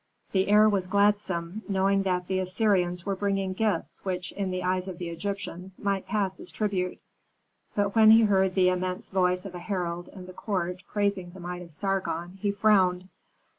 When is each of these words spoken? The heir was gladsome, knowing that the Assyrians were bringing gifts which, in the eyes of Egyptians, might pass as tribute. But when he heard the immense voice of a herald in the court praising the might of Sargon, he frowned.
The 0.31 0.47
heir 0.47 0.67
was 0.67 0.87
gladsome, 0.87 1.61
knowing 1.69 2.01
that 2.01 2.25
the 2.25 2.39
Assyrians 2.39 3.05
were 3.05 3.15
bringing 3.15 3.53
gifts 3.53 4.03
which, 4.03 4.31
in 4.31 4.49
the 4.49 4.63
eyes 4.63 4.87
of 4.87 4.99
Egyptians, 4.99 5.77
might 5.77 6.07
pass 6.07 6.39
as 6.39 6.49
tribute. 6.49 6.97
But 7.75 7.95
when 7.95 8.09
he 8.09 8.23
heard 8.23 8.55
the 8.55 8.69
immense 8.69 9.11
voice 9.11 9.45
of 9.45 9.53
a 9.53 9.59
herald 9.59 10.07
in 10.07 10.25
the 10.25 10.33
court 10.33 10.81
praising 10.87 11.29
the 11.29 11.39
might 11.39 11.61
of 11.61 11.71
Sargon, 11.71 12.39
he 12.41 12.51
frowned. 12.51 13.09